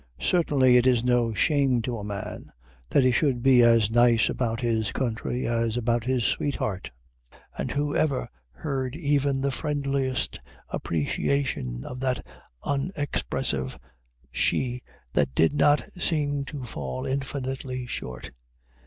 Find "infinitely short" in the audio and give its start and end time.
17.05-18.31